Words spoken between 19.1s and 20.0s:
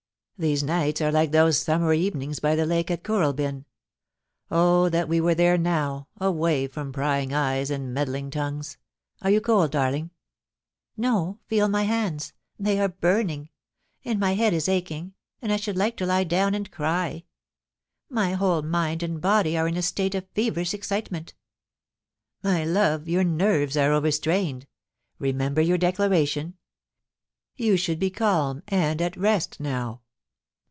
body are in a